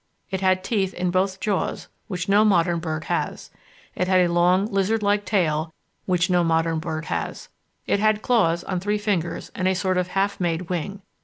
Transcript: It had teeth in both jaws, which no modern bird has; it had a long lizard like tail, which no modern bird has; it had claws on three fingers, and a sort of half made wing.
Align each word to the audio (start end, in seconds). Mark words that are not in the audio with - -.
It 0.31 0.41
had 0.41 0.63
teeth 0.63 0.95
in 0.95 1.11
both 1.11 1.39
jaws, 1.39 1.87
which 2.07 2.27
no 2.27 2.43
modern 2.43 2.79
bird 2.79 3.03
has; 3.03 3.51
it 3.93 4.07
had 4.07 4.21
a 4.21 4.33
long 4.33 4.65
lizard 4.65 5.03
like 5.03 5.25
tail, 5.25 5.75
which 6.07 6.27
no 6.27 6.43
modern 6.43 6.79
bird 6.79 7.05
has; 7.05 7.49
it 7.85 7.99
had 7.99 8.23
claws 8.23 8.63
on 8.63 8.79
three 8.79 8.97
fingers, 8.97 9.51
and 9.53 9.67
a 9.67 9.75
sort 9.75 9.99
of 9.99 10.07
half 10.07 10.39
made 10.39 10.69
wing. 10.71 11.03